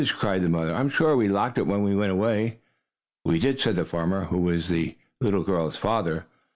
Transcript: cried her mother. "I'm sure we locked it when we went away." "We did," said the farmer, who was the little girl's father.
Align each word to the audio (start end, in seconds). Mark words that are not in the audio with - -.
cried 0.17 0.41
her 0.41 0.49
mother. 0.49 0.73
"I'm 0.73 0.89
sure 0.89 1.15
we 1.15 1.27
locked 1.27 1.59
it 1.59 1.67
when 1.67 1.83
we 1.83 1.95
went 1.95 2.11
away." 2.11 2.61
"We 3.23 3.37
did," 3.37 3.59
said 3.59 3.75
the 3.75 3.85
farmer, 3.85 4.23
who 4.23 4.39
was 4.39 4.67
the 4.67 4.97
little 5.21 5.43
girl's 5.43 5.77
father. 5.77 6.25